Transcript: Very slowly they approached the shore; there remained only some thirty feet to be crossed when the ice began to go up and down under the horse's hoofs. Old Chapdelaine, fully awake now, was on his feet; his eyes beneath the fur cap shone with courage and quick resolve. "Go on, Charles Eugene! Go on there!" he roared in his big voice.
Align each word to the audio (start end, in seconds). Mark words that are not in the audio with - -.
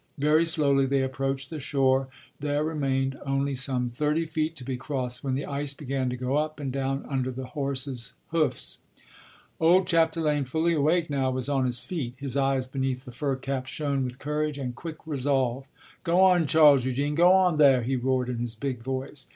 Very 0.17 0.47
slowly 0.47 0.87
they 0.87 1.03
approached 1.03 1.51
the 1.51 1.59
shore; 1.59 2.07
there 2.39 2.63
remained 2.63 3.19
only 3.23 3.53
some 3.53 3.91
thirty 3.91 4.25
feet 4.25 4.55
to 4.55 4.63
be 4.63 4.75
crossed 4.75 5.23
when 5.23 5.35
the 5.35 5.45
ice 5.45 5.75
began 5.75 6.09
to 6.09 6.17
go 6.17 6.37
up 6.37 6.59
and 6.59 6.71
down 6.73 7.05
under 7.07 7.29
the 7.29 7.45
horse's 7.45 8.13
hoofs. 8.29 8.79
Old 9.59 9.85
Chapdelaine, 9.85 10.45
fully 10.45 10.73
awake 10.73 11.11
now, 11.11 11.29
was 11.29 11.47
on 11.47 11.65
his 11.67 11.77
feet; 11.79 12.15
his 12.17 12.35
eyes 12.35 12.65
beneath 12.65 13.05
the 13.05 13.11
fur 13.11 13.35
cap 13.35 13.67
shone 13.67 14.03
with 14.03 14.17
courage 14.17 14.57
and 14.57 14.73
quick 14.75 15.05
resolve. 15.05 15.67
"Go 16.03 16.19
on, 16.21 16.47
Charles 16.47 16.83
Eugene! 16.83 17.13
Go 17.13 17.31
on 17.33 17.57
there!" 17.59 17.83
he 17.83 17.95
roared 17.95 18.27
in 18.29 18.39
his 18.39 18.55
big 18.55 18.79
voice. 18.81 19.27